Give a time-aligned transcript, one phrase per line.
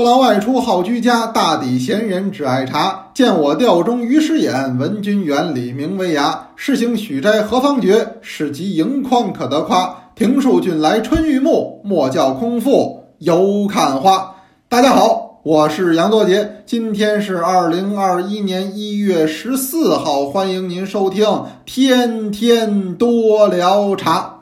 [0.00, 3.10] 不劳外出好居家，大抵闲人只爱茶。
[3.12, 6.48] 见我调中于师眼，闻君园里名为崖。
[6.56, 8.14] 试行许斋何方觉？
[8.22, 9.94] 是集盈眶可得夸。
[10.14, 14.36] 庭树俊来春欲暮，莫教空腹犹看花。
[14.70, 21.26] 大家好，我是杨多杰，今天是二零二一年一月十四号，欢迎您收听
[21.66, 24.36] 《天天多聊茶》。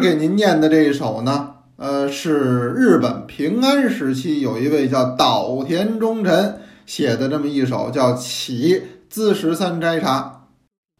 [0.00, 10.42] 给您念的这一首呢，呃，是日本平安时期有一位叫岛田忠臣写的这么一首叫《起滋十三斋茶》，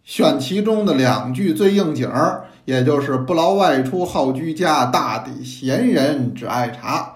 [0.04, 7.14] 选其中的两句最应景儿，也就是“不劳外出好居家，大抵闲人只爱茶”。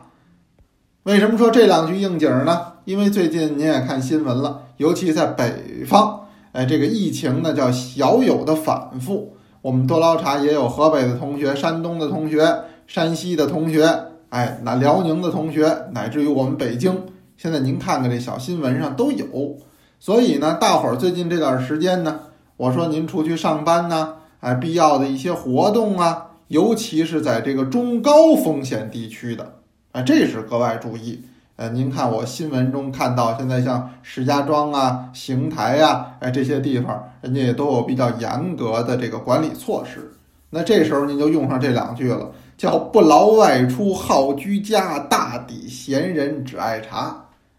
[1.04, 2.60] 为什么说这两句应景儿呢？
[2.84, 9.36] 因为最近您也看新闻了，尤其在北方，哎，这个疫情呢叫小有的反复。
[9.62, 13.86] 我们多捞茶也有河北的同学、山东的同学、山西的同学，
[14.30, 16.96] 哎，那辽宁的同学，乃至于我们北京，
[17.36, 19.58] 现在您看看这小新闻上都有。
[19.98, 22.20] 所以呢，大伙儿最近这段时间呢，
[22.56, 29.56] 我说您出去上班呢，哎，必要的一些活动啊，尤其是在这个中高风险地区的，
[29.92, 31.22] 啊，这是格外注意。
[31.60, 40.10] 呃，您看我新闻中看到，现在像石家庄啊、邢台呀，哎这些地方，人家也都有比较严格的这个管理措施。
[40.48, 47.14] 那这时候您就用上这两句了，叫“不劳外出好居家，大抵闲人只爱茶”。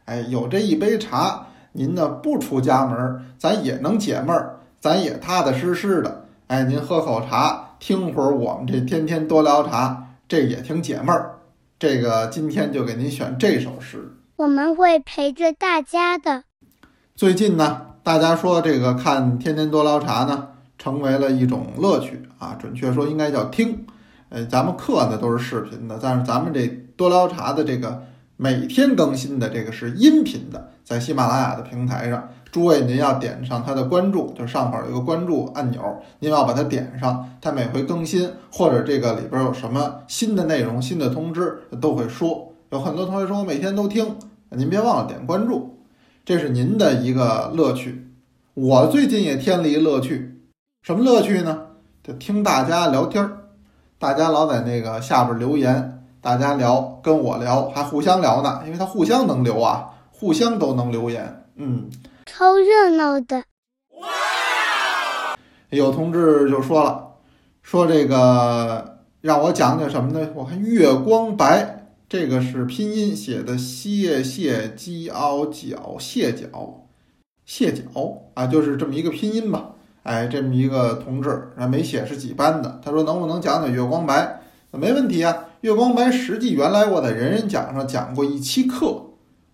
[0.05, 6.25] 哎，有这一杯茶，您呢不出家门，咱也能解闷儿，咱也踏踏实实的。
[6.47, 11.35] 哎，您喝口茶，听会儿我们这天天多聊茶，这也挺解闷儿。
[11.81, 16.43] 这个今天就给您选这首诗，我们会陪着大家的。
[17.15, 23.87] 最近呢，大家说这个看《天天多聊茶》呢，成为了一种乐趣啊，准确说应该叫听。
[24.29, 28.03] 呃，咱们课呢都是视频的，但是咱们这多聊茶的这个
[28.37, 32.29] 每天更新的这个是音频的，在喜马拉雅的平台上。
[32.51, 35.81] 诸位，您要点上它的关注，就上边有一个关注按钮，
[36.19, 42.51] 您要把它点上，它每回更新或者这个里边有什么新的内容、新的通知都会说。
[42.71, 44.17] 有很多同学说我每天都听，
[44.49, 45.77] 您别忘了点关注，
[46.25, 48.11] 这是您的一个乐趣。
[48.53, 50.41] 我最近也添了一乐趣，
[50.81, 51.67] 什么乐趣呢？
[52.03, 53.31] 就听大家聊天儿，
[53.97, 61.89] 大家老在那个下边留言，大家聊跟我聊，还互相聊呢，因为他互相能留啊，互相都能留言，嗯。
[62.33, 63.43] 超热闹的！
[63.99, 64.07] 哇
[65.69, 67.15] 有同志就说了，
[67.61, 70.29] 说这个让我讲讲什么呢？
[70.33, 76.87] 我看月光白这个是拼音写的，谢谢鸡凹角谢角
[77.45, 77.83] 谢角
[78.33, 79.71] 啊，就是这么一个拼音吧。
[80.03, 82.79] 哎，这么一个同志，啊没写是几班的。
[82.81, 84.41] 他说能不能讲讲月光白？
[84.71, 85.47] 没问题啊。
[85.59, 89.07] 月光白实际原来我在人人讲上讲过一期课，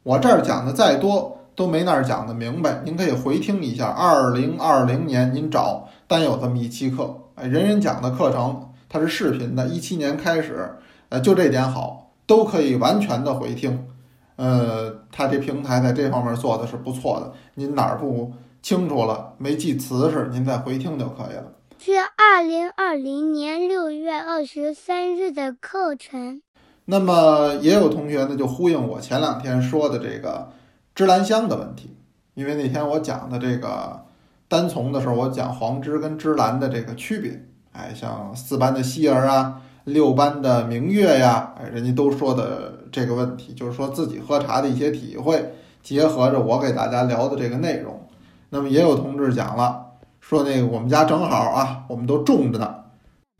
[0.03, 1.36] 我这儿讲的再多。
[1.57, 3.87] 都没那儿讲的明白，您可以回听一下。
[3.87, 10.69] 二零二零年您找单有这么一期课，哎，人人讲的课程它是视频的，一七年开始，
[11.09, 13.87] 呃，就这点好，都可以完全的回听。
[14.35, 17.33] 呃，他这平台在这方面做的是不错的。
[17.55, 18.31] 您哪儿不
[18.61, 21.51] 清楚了，没记词是，您再回听就可以了。
[21.79, 26.43] 是二零二零年六月二十三日的课程。
[26.85, 30.49] 那么也有同学呢，就呼应我前两天说的这个。
[30.97, 31.95] 芝兰香的问题，
[32.33, 34.03] 因为那天我讲的这个
[34.47, 37.39] 单丛的时候，我讲黄芝跟芝兰的这个区别。
[37.71, 45.53] 哎，像四班的希儿啊，六班的明月呀，哎，人家都说的这个问题，就是说自己喝茶的一些体会，
[45.83, 48.01] 结合着我给大家聊的这个内容。
[48.49, 49.85] 那么也有同志讲了，
[50.19, 52.73] 说那个我们家正好啊，我们都种着呢，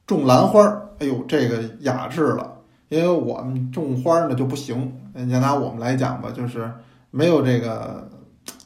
[0.06, 2.57] 种兰花儿，哎呦，这个雅致了，
[2.89, 4.94] 因为我们种花呢就不行。
[5.16, 6.72] 人家拿我们来讲吧，就是。
[7.17, 8.07] 没有这个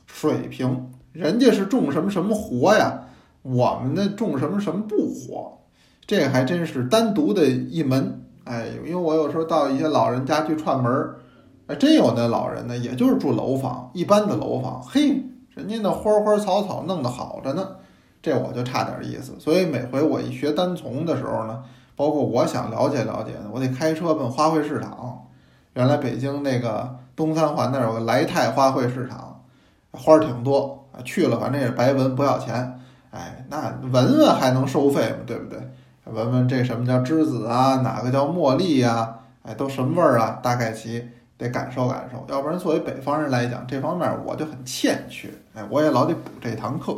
[0.05, 3.03] 水平，人家是种什么什么活呀，
[3.43, 5.57] 我们呢种什么什么不活，
[6.05, 8.25] 这还真是单独的一门。
[8.43, 11.15] 哎，因为我有时候到一些老人家去串门儿，
[11.67, 17.65] 哎，真有那老人呢，也就是住楼房，一般的楼房，嘿，人家那花花草草弄得好着呢，
[18.21, 19.33] 这我就差点意思。
[19.39, 21.63] 所以每回我一学单丛的时候呢，
[21.95, 25.27] 包括我想了解了解，我得开车奔花卉市场。
[25.75, 26.97] 原来北京那个。
[27.21, 29.43] 东三环那儿有个来泰花卉市场，
[29.91, 30.97] 花儿挺多啊。
[31.05, 32.79] 去了反正也是白闻，不要钱。
[33.11, 35.17] 哎，那闻闻还能收费吗？
[35.27, 35.59] 对不对？
[36.05, 37.81] 闻闻这什么叫栀子啊？
[37.83, 39.19] 哪个叫茉莉呀？
[39.43, 40.39] 哎，都什么味儿啊？
[40.41, 41.07] 大概齐
[41.37, 42.25] 得感受感受。
[42.33, 45.29] 要不然作为北方人来讲，这方面我就很欠缺。
[45.53, 46.97] 哎，我也老得补这堂课。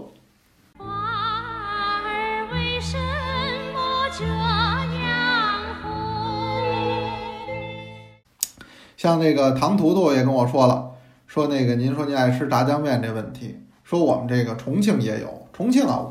[9.04, 10.92] 像那个唐图图也跟我说了，
[11.28, 16.08] 说那个您说您爱吃炸酱面这问题，说我们这个重庆也有，重庆啊，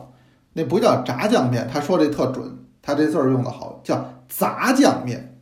[0.53, 5.39] 那不叫炸酱面，他说这特准，他这字儿用的好，叫杂酱面。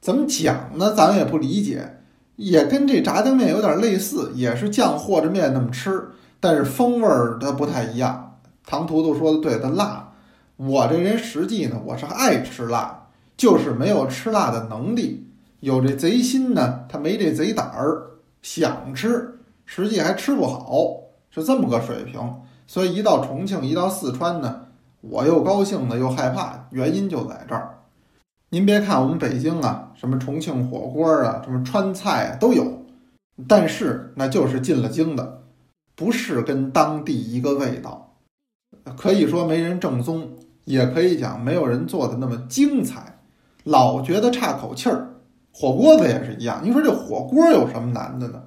[0.00, 0.94] 怎么讲呢？
[0.94, 1.96] 咱也不理解，
[2.36, 8.38] 也跟这炸酱面有点类似，也是酱和着面那么吃，但是风味儿它不太一样。
[8.64, 10.12] 唐图图说的对，它辣。
[10.56, 15.24] 我这人实际呢，我是爱吃辣，就是没有吃辣的能力。
[15.60, 20.76] 有这贼心呢，他没这贼胆儿，想吃，实际还吃不好，
[21.30, 22.20] 是这么个水平。
[22.66, 24.66] 所以一到重庆，一到四川呢，
[25.00, 27.78] 我又高兴呢，又害怕，原因就在这儿。
[28.50, 32.82] 您别看我们北京啊，什么重庆火锅啊，什么川菜都有，
[33.48, 35.42] 但是那就是进了京的，
[35.94, 38.16] 不是跟当地一个味道。
[38.96, 43.18] 可以说没人正宗，也可以讲没有人做的那么精彩，
[43.64, 45.15] 老觉得差口气儿。
[45.58, 48.42] 火锅子也是一样，你说这火锅有什么难的呢？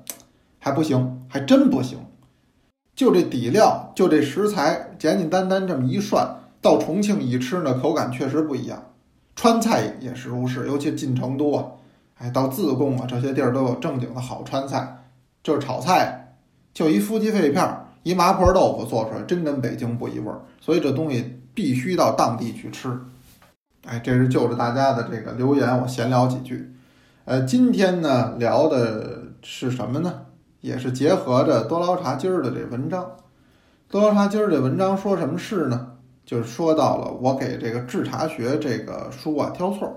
[0.60, 1.98] 还不行，还真不行。
[2.96, 8.94] 就这底料，就这食材，简简单单这么一涮，到重庆一吃呢，口感确实不一样。
[9.36, 11.66] 川菜也是如是，尤其进成都啊，
[12.20, 15.00] 哎，到自贡啊这些地儿都有正经的好川菜，
[15.42, 16.36] 就是炒菜，
[16.76, 17.68] 就一夫妻肺片，
[18.04, 20.42] 一麻婆豆腐做出来，真跟北京不一味儿。
[20.62, 22.96] 所以这东西必须到当地去吃。
[23.88, 26.72] 哎，这是就着大家的这个留言，我闲聊几句。
[27.30, 30.22] 呃，今天呢聊的是什么呢？
[30.62, 33.18] 也是结合着多捞茶今儿的这文章。
[33.88, 35.92] 多捞茶今儿这文章说什么事呢？
[36.26, 39.94] 就是说到了我给这个制茶学这个书啊挑错儿，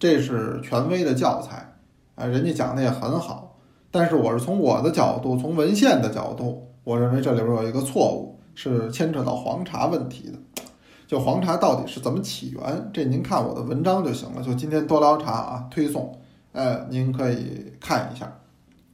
[0.00, 1.74] 这是权威的教材
[2.16, 3.56] 啊，人家讲的也很好，
[3.92, 10.64] 但是我是从我的角度，从文献的角度，我认为这里边有一个错误，是牵扯到黄茶问题的。
[11.06, 12.90] 就黄茶到底是怎么起源？
[12.92, 14.42] 这您看我的文章就行了。
[14.42, 16.12] 就今天多捞茶啊推送，
[16.52, 18.40] 呃，您可以看一下。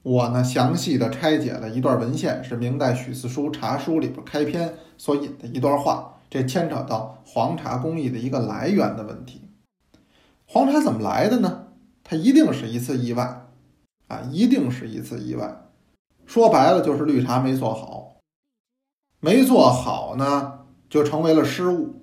[0.03, 6.11] 我呢详细的拆解了一段文献，是明代许四书《茶书》里边开篇所引的一段话。
[6.29, 9.43] 这牵扯到黄茶工艺的一个来源的问题。
[10.47, 11.69] 黄茶怎么来的呢？
[12.03, 13.47] 它一定是一次意外，
[14.09, 15.63] 啊，一定是一次意外。
[16.27, 18.17] 说白了就是绿茶没做好，
[19.21, 22.03] 没做好呢，就成为了失误。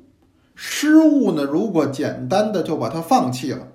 [0.56, 3.68] 失误呢，如果简单的就把它放弃了，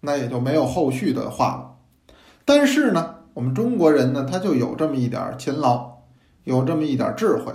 [0.00, 2.14] 那也就没有后续的话了。
[2.44, 5.98] 但是呢，我们中国人呢，他就有这么一点勤劳，
[6.44, 7.52] 有这么一点智慧。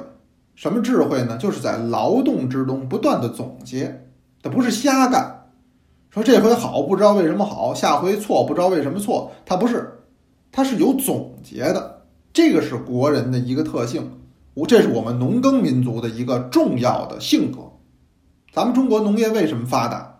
[0.55, 1.37] 什么智慧呢？
[1.37, 4.07] 就是在劳动之中不断的总结，
[4.41, 5.49] 他不是瞎干。
[6.09, 10.05] 说这回好不知道为什么好，下回错不知道为什么错，它不是，
[10.49, 12.03] 它是有总结的。
[12.31, 14.21] 这个是国人的一个特性，
[14.53, 17.59] 我这是我们农耕民族的一个重要的性格。
[18.53, 20.14] 咱们中国农业为什么发达？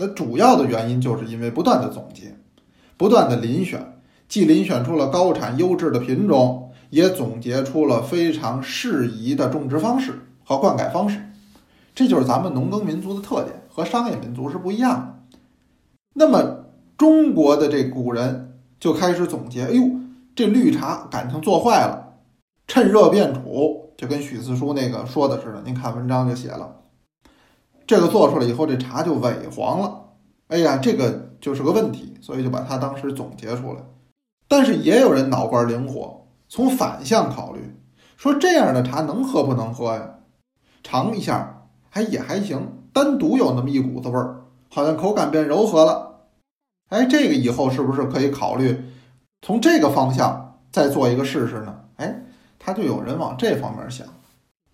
[0.00, 2.34] 那主要的原因就是因为不断的总结，
[2.96, 6.66] 不断的遴选，既遴选出了高产优质的品种。
[6.90, 11.24] 也总结出了非常适宜的种植方式和灌溉方式，
[11.94, 15.38] 这就是咱们农耕民族的特点，和商业民族是不一样的。
[16.14, 16.64] 那么
[16.98, 19.84] 中国的这古人就开始总结，哎呦，
[20.34, 22.14] 这绿茶感情做坏了，
[22.66, 25.62] 趁热变储，就跟许四叔那个说的似的。
[25.64, 26.79] 您看文章就写了，
[27.90, 30.00] 这个做出来以后，这茶就萎黄了。
[30.46, 33.80] 哎呀，这个就是个问题，所以就把它当时总结出来。
[34.46, 36.24] 但是也有人脑瓜灵活。
[36.48, 37.76] 从反向考虑，
[38.16, 40.08] 说这样的茶能喝不能喝呀？
[40.84, 42.60] 尝一下，还也还行，
[42.92, 46.26] 单独有那么一股子味儿，好像口感变柔和了。
[46.90, 48.84] 哎，这个以后是不是可以考虑
[49.42, 51.80] 从这个方向再做一个试试呢？
[51.96, 52.22] 哎，
[52.56, 54.06] 他就有人往这方面想。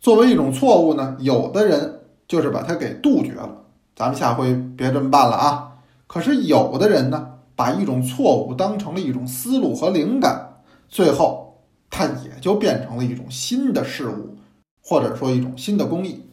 [0.00, 3.64] 作为一种错误呢，有的人就是把它给杜绝了。
[3.94, 5.72] 咱们下回别这么办了啊！
[6.06, 11.44] 可是有的人呢，把一种错误当成了一种思路和灵感，最后。
[11.88, 14.36] 它也就变成了一种新的事物，
[14.82, 16.28] 或者说一种新的工艺。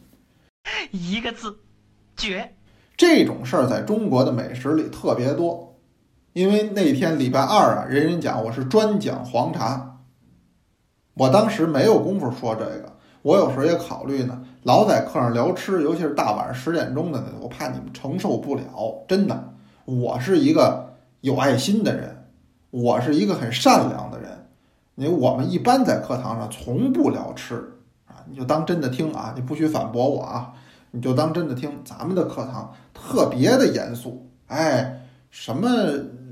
[0.90, 1.56] 一个字，
[2.16, 2.54] 绝！
[2.96, 5.78] 这种事儿在中国的美食里特别多。
[6.32, 10.00] 因为那天礼拜二啊，人人讲我是专讲黄茶，
[11.14, 12.96] 我当时没有功夫说这个。
[13.22, 18.64] 我有时候也考虑呢，老在课上聊吃，尤其是大晚上十点钟的呢，我怕你们承受不了。
[19.06, 19.52] 真的，
[19.84, 22.24] 我是一个有爱心的人，
[22.70, 24.30] 我是一个很善良的人。
[24.94, 27.56] 你我们一般在课堂上从不聊吃
[28.06, 30.54] 啊，你就当真的听啊，你不许反驳我啊，
[30.92, 31.70] 你就当真的听。
[31.84, 35.68] 咱们的课堂特别的严肃，哎，什么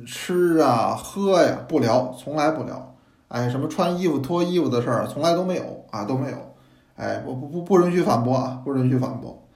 [0.06, 2.94] 吃啊喝呀不聊，从来不聊。
[3.28, 6.51] 哎，什么穿衣服脱衣服的事儿从来都没有啊，都没有。
[6.96, 9.46] 哎，我不不不允许反驳啊，不允许反驳。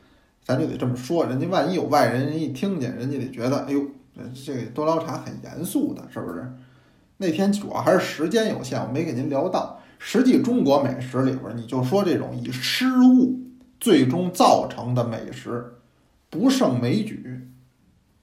[0.44, 3.82] 咱就得这么说，人家万一有外人，一听见，人家得觉得，哎呦，
[4.44, 6.52] 这个多聊茶很严肃的，是不是？
[7.16, 9.80] 那天主要还是时间有限，我没给您聊到。
[9.98, 13.40] 实际中国美食里边，你就说这种以失误
[13.80, 15.78] 最终造成的美食，
[16.30, 17.48] 不胜枚举。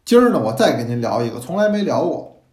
[0.06, 2.44] 今儿呢，我再给您聊一个，从来没聊过。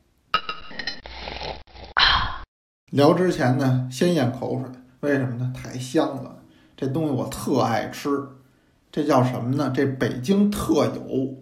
[2.91, 4.69] 聊之前呢，先咽口水，
[5.01, 5.53] 为什么呢？
[5.55, 6.40] 太香了，
[6.81, 8.09] 这东西我特爱吃。
[8.91, 9.71] 这叫什么呢？
[9.77, 11.35] 这北京特有，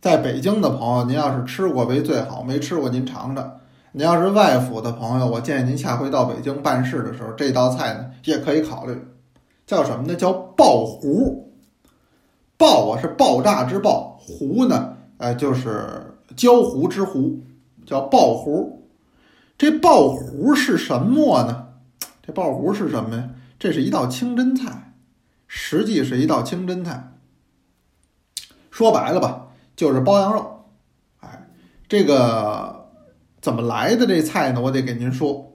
[0.00, 3.58] 在北京的朋友，您要是吃过为最好，没吃过您尝尝。
[3.92, 9.00] 您要是外府的朋友，我建议您下回到北京办事的时候，这道菜呢也可以考虑。
[9.64, 10.16] 叫什么呢？
[10.16, 11.52] 叫爆糊。
[12.56, 17.38] 爆啊是爆炸之爆，糊呢，呃就是焦糊之糊，
[17.86, 18.82] 叫爆糊。
[19.56, 21.68] 这爆糊是什么呢？
[22.26, 23.30] 这爆糊是什么呀？
[23.60, 24.94] 这是一道清真菜，
[25.46, 27.12] 实际是一道清真菜。
[28.72, 30.64] 说白了吧，就是包羊肉。
[31.20, 31.46] 哎，
[31.86, 32.90] 这个
[33.40, 34.60] 怎么来的这菜呢？
[34.62, 35.54] 我得给您说，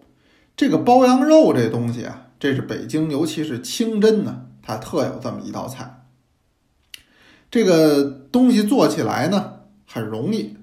[0.56, 6.06] 这个包羊肉这东西啊，这是北京，尤其是清真呢，它特有这么一道菜。
[7.50, 10.56] 这个东西做起来呢很容易，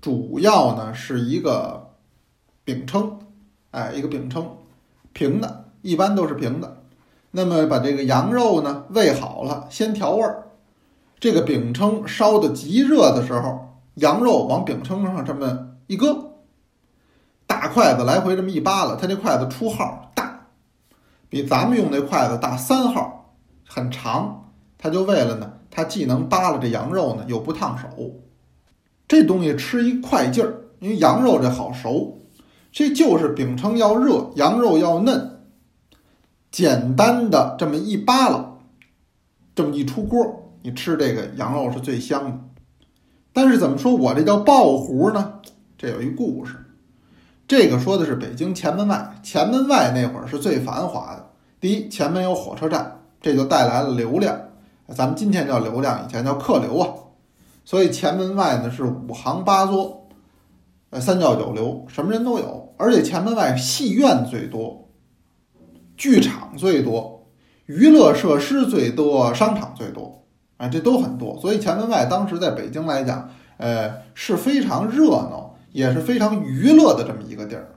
[0.00, 1.84] 主要呢是一个。
[2.64, 3.18] 饼铛，
[3.70, 4.44] 哎，一个饼铛，
[5.12, 6.82] 平的，一般都是平的。
[7.36, 10.44] 那么把这个羊肉呢煨好了，先调味儿。
[11.20, 16.30] 这个饼铛烧的极热的时候，羊肉往饼铛上这么一搁，
[17.46, 20.46] 大筷子来回这么一扒拉，它这筷子出号大，
[21.28, 23.34] 比咱们用那筷子大三号，
[23.68, 24.44] 很长。
[24.78, 27.86] 它就为了呢，它既能扒拉这羊肉呢，又不烫手。
[29.06, 32.22] 这东西吃一快劲儿，因为羊肉这好熟。
[32.72, 35.35] 这就是饼铛要热，羊肉要嫩，
[36.56, 38.56] 简单的这么一扒拉，
[39.54, 42.38] 这么一出锅，你吃这个羊肉是最香的。
[43.30, 45.34] 但是怎么说我这叫爆糊呢？
[45.76, 46.54] 这有一故事，
[47.46, 51.28] 这个说的是北京前门外，前门外那会儿是最繁华的。
[51.60, 54.40] 第一，前门有火车站，这就带来了流量，
[54.88, 56.88] 咱们今天叫流量，以前叫客流啊。
[57.66, 60.08] 所以前门外呢是五行八作。
[60.88, 64.85] 呃，三教九流，什么人都有，而且前门外戏院最多，
[65.96, 67.26] 剧场最多，
[67.66, 70.24] 娱乐设施最多，商场最多，
[70.56, 71.38] 啊，这都很多。
[71.40, 77.68] 所以前门外当时在北京来讲，呃，是非常热闹，也是非常娱乐的这么一个地儿，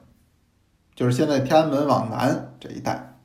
[0.95, 3.17] 就是现在天安门往南这一带。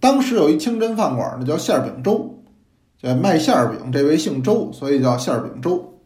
[0.00, 2.42] 当时有一清真饭馆呢，叫馅饼粥，
[3.00, 6.00] 叫卖馅饼，这位姓周，所以叫馅饼粥。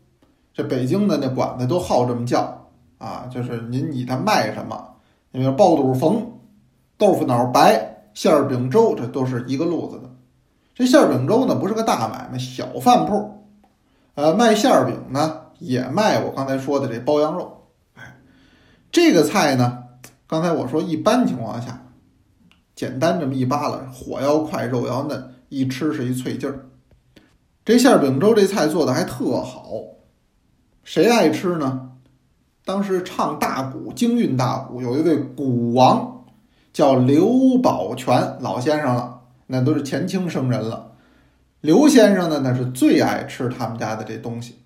[0.55, 2.59] 这北京的那馆子都好这么叫。
[2.99, 4.95] 啊，就是您以它卖什么，
[5.33, 6.39] 那个爆肚冯、
[6.97, 10.11] 豆腐脑白、馅饼粥，这都是一个路子的。
[10.75, 13.45] 这馅饼粥呢，不是个大买卖，小饭铺，
[14.15, 17.69] 呃，卖馅饼呢，也卖我刚才说的这包羊肉。
[17.95, 18.19] 哎，
[18.91, 19.85] 这个菜呢，
[20.27, 21.87] 刚才我说一般情况下，
[22.75, 26.67] 简单这么一扒拉，火要快，肉要嫩，一吃是一脆劲儿。
[27.65, 29.73] 这馅饼粥这菜做的还特好，
[30.83, 31.91] 谁爱吃呢？
[32.65, 36.12] 当时唱大鼓、京韵大鼓有一位鼓王，
[36.73, 40.93] 叫刘宝全老先生了，那都是前清生人了。
[41.61, 44.59] 刘先生呢，那是最爱吃他们家的这东西。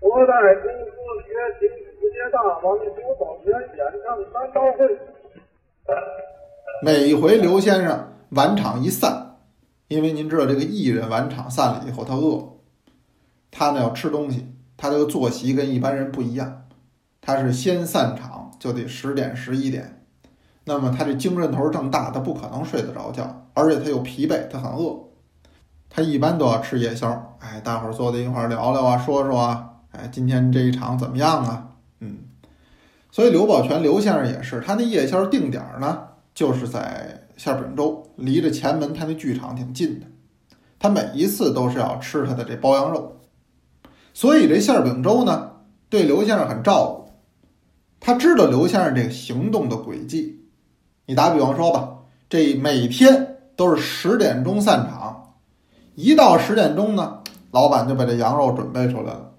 [0.00, 0.90] 我在公司
[1.26, 4.98] 学京世界大王刘宝全演唱三刀会。
[6.82, 9.36] 每回刘先生晚场一散，
[9.88, 12.56] 因为您知道这个艺人晚场散了以后他饿，
[13.50, 14.54] 他呢要吃东西。
[14.76, 16.66] 他这个作息跟一般人不一样，
[17.20, 19.97] 他是先散场就得十点十一点，
[20.68, 24.94] 那么他这精神头正大，他不可能睡得着觉，而且他又疲惫，他很饿，
[25.88, 27.36] 他一般都要吃夜宵。
[27.38, 31.68] 哎，大伙儿坐在一块儿聊聊啊，说说啊，哎，今天这一场怎么样啊？
[32.00, 32.18] 嗯，
[33.10, 36.00] 所以刘宝全刘先生也是，他那夜宵定点呢，
[36.34, 40.06] 就是在馅饼粥，离着前门他那剧场挺近的，
[40.78, 43.16] 他每一次都是要吃他的这包羊肉。
[44.12, 45.52] 所以这馅饼粥呢，
[45.88, 47.08] 对刘先生很照顾。
[48.00, 50.37] 他知道刘先生这个行动的轨迹。
[51.08, 51.88] 你打比方说吧，
[52.28, 55.32] 这每天都是十点钟散场，
[55.94, 59.30] 一到十点钟呢，老板就把这羊肉准备出来了。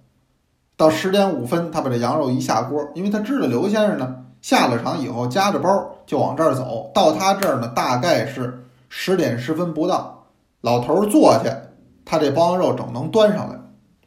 [0.75, 5.69] 到十点五分，他把这羊肉一下锅，因为他知道刘先生呢下了场以后夹着包
[6.07, 10.25] 就往这儿走到他这儿呢，大概是十点十分不到。
[10.61, 11.55] 老头坐下，
[12.03, 13.55] 他这包羊肉整能端上来。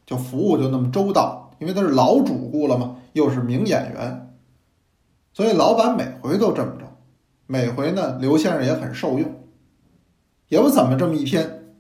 [0.04, 4.34] 就服务就那么周到，因为他是老主顾了嘛，又是名演员，
[5.32, 6.72] 所以老板每回都这么。
[7.52, 9.30] 每回呢，刘先生也很受用。
[10.48, 11.74] 也不怎么这么一天，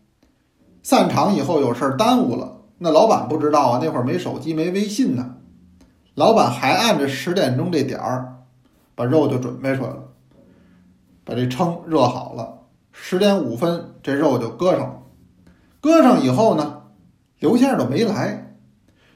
[0.82, 5.36] 散场以后有事儿耽误了，那老板不知道啊，那会儿没手机没微信呢，
[6.14, 8.34] 老板还按着十点钟这点儿，
[8.94, 10.10] 把肉就准备出来了，
[11.24, 12.58] 把这称热好了，
[12.92, 15.02] 十点五分这肉就搁上了，
[15.80, 16.82] 搁上以后呢，
[17.38, 18.58] 刘先生就没来，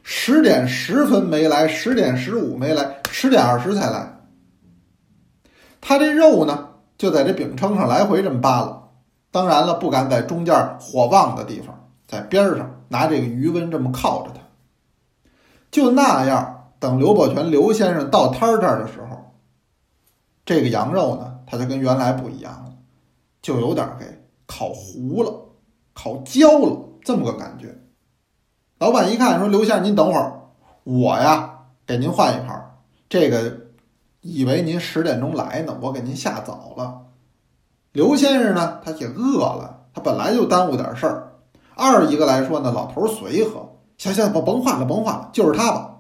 [0.03, 4.16] 十点十分没来，十点十五没来，十点二十才来，
[5.89, 8.83] 他这肉呢就在这饼铛上来回这么扒拉。
[9.31, 14.41] 当然了，不敢在中间火旺的地方，在边上拿这个余温这么靠着它。
[15.71, 19.33] 就那样，等刘宝全刘先生到摊儿这儿的时候，
[20.45, 22.73] 这个羊肉呢，它就跟原来不一样了，
[23.41, 24.07] 就有点给
[24.47, 25.33] 烤糊了、
[25.95, 27.79] 烤焦了这么个感觉。
[28.79, 30.41] 老板一看说：“刘先生，您等会儿，
[30.83, 32.75] 我呀给您换一盘儿。
[33.09, 33.66] 这个
[34.27, 37.03] 以为您十点钟来呢，我给您下早了。”
[37.93, 41.33] 刘先生呢，他也饿了，他本来就耽误点事儿。
[41.75, 45.93] 二一个来说呢，老头随和，行行，甭甭换了，甭换了，就是他吧。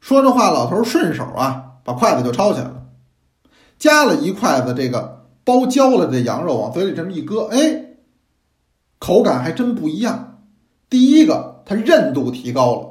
[0.00, 2.82] 说这话，老头顺手啊，把筷子就抄起来了，
[3.78, 7.96] 夹了一筷子这个包焦了的羊肉往嘴里这么一搁，哎，
[8.98, 10.42] 口感还真不一样。
[10.90, 12.88] 第一个，它韧度提高了，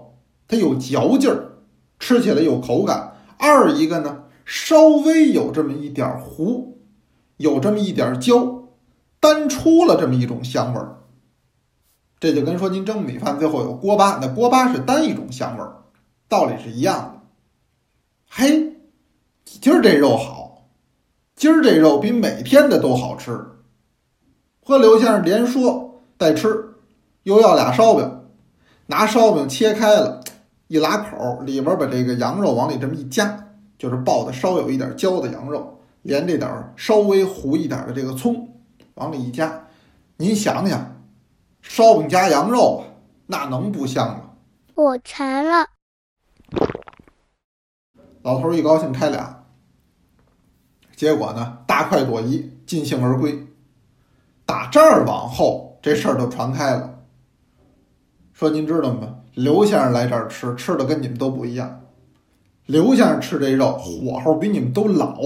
[0.48, 1.60] 它有嚼劲儿，
[2.00, 3.14] 吃起来有口感。
[3.38, 6.72] 二一个呢，稍微有这么一点糊。
[7.38, 8.64] 有这么一点焦，
[9.20, 11.00] 单出了这么一种香味儿。
[12.20, 15.84] 这就跟说您蒸米饭最后有锅巴，那锅巴是单一种香味儿，
[16.30, 17.22] 道理是一样的。
[18.30, 18.78] 嘿，
[19.44, 20.70] 今儿这肉好，
[21.36, 23.46] 今儿这肉比每天的都好吃。
[24.64, 26.76] 和刘先生连说带吃，
[27.24, 28.22] 又要俩烧饼，
[28.86, 30.24] 拿烧饼切开了，
[30.68, 33.50] 一拉口，里边把这个羊肉往里这么一夹，
[33.84, 35.78] 就是爆的稍有一点焦的羊肉。
[36.04, 38.50] 连这点儿稍微糊一点的这个葱
[38.94, 39.68] 往里一加，
[40.16, 40.96] 您想想，
[41.62, 42.86] 烧饼加羊肉，
[43.26, 44.32] 那能不香吗？
[44.76, 45.68] 我馋了。
[48.22, 49.46] 老头一高兴开俩，
[50.96, 53.46] 结果呢，大快朵颐，尽兴而归。
[54.46, 57.00] 打这儿往后，这事儿就传开了，
[58.32, 59.20] 说您知道吗？
[59.34, 61.83] 刘先生来这儿吃，吃的跟你们都不一样。
[62.66, 65.18] 刘先生吃这肉，火候比你们都老。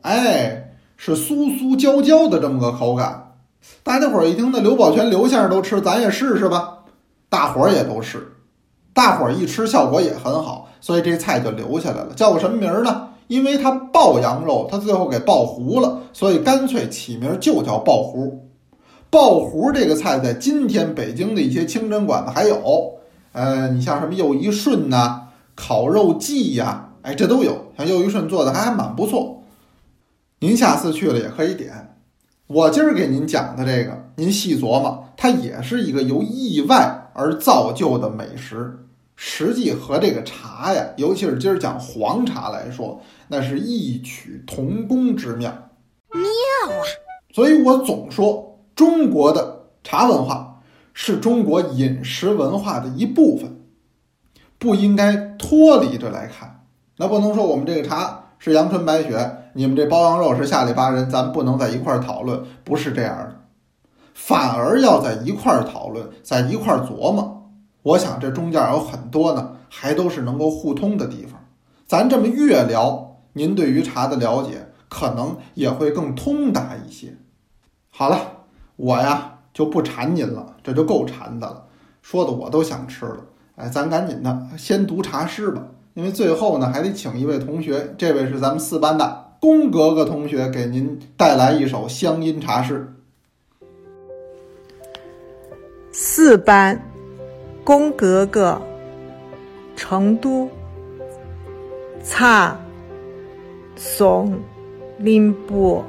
[0.00, 3.34] 哎，是酥酥焦焦的这么个口感。
[3.82, 6.78] 大家伙儿一听，那刘宝全刘先生都吃，咱也试试吧。
[7.28, 8.32] 大伙儿也都试，
[8.94, 12.14] 大伙儿一吃效果也很好，所以这菜就留下来了。
[12.16, 13.08] 叫个什么名儿呢？
[13.28, 18.48] 因为它爆羊肉，它最后给爆糊了，所以干脆起名就叫爆糊。
[19.10, 22.94] 爆糊这个菜在今天北京的一些清真馆子还有，
[23.32, 25.28] 呃，你像什么又一顺呐、
[25.60, 27.70] 烤肉季呀，哎，这都有。
[27.76, 29.42] 像又一顺做的还蛮不错。
[30.38, 31.98] 您下次去了也可以点。
[32.46, 38.86] 我今儿给您讲的这个，您细琢磨，它也是一个由意外而造就的美食。
[39.16, 45.50] 实际和这个茶呀，尤其是今儿讲黄茶来说，那是异曲同工之妙。
[46.10, 46.22] 妙
[46.74, 46.80] 啊！
[47.34, 50.62] 所以我总说，中国的茶文化
[50.94, 53.60] 是中国饮食文化的一部分，
[54.58, 56.64] 不应该脱离着来看。
[56.96, 59.38] 那不能说我们这个茶是阳春白雪。
[59.54, 63.34] 你们这包羊肉是下里巴人，咱不能在一块儿讨论，不是这样的，
[64.14, 67.50] 反而要在一块儿讨论，在一块儿琢磨。
[67.82, 71.40] 我想这中间有很多呢，还都是能够互通的地方。
[71.84, 77.16] 咱这么越聊，您对于茶的了解可能也会更通达一些。
[77.90, 78.20] 好了，
[78.76, 81.64] 我呀就不馋您了，这就够馋的了，
[82.02, 83.24] 说的我都想吃了。
[83.62, 85.62] 哎，咱赶紧的先读茶诗吧，
[85.94, 89.26] 因为最后呢还得请一位同学，这位是咱们四班的。
[89.40, 92.86] 宫格格同学给您带来一首乡音茶诗。
[95.92, 96.80] 四班，
[97.64, 98.60] 宫格格，
[99.74, 100.48] 成都。
[102.04, 102.58] 茶，
[103.76, 104.38] 宋，
[104.98, 105.84] 林伯。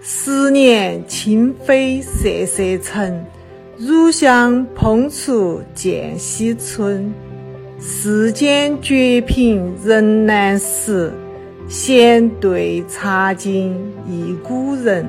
[0.00, 3.24] 十年清飞色色尘，
[3.78, 7.14] 乳香碰触见西村。
[7.78, 11.12] 世间绝品人难识。
[11.68, 15.06] 闲对茶经忆古人。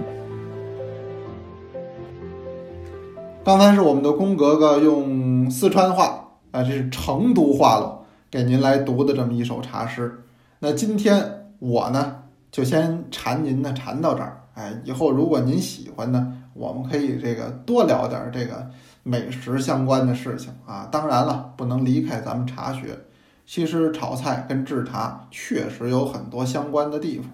[3.44, 10.20] 刚才是我们的宫格格用四川话啊，这是成都话了，给您来读的这么一首茶诗。
[10.60, 12.18] 那今天我呢，
[12.52, 14.44] 就先缠您呢，缠到这儿。
[14.54, 18.70] 哎，以后如果您喜欢呢，我们可以这个多聊点这个
[19.04, 20.88] 美食相关的事情啊。
[20.92, 22.98] 当然了，不能离开咱们茶学。
[23.46, 27.30] 其实炒菜跟制茶确实有很多相关的地方，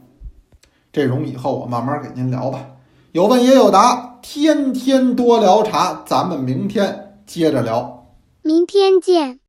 [0.92, 2.66] 这种以后我慢慢给您聊吧。
[3.12, 4.14] 有问也有答。
[4.22, 8.08] 天天多聊茶，咱们明天接着聊。
[8.42, 9.45] 明天见。